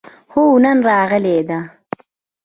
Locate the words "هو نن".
0.31-0.77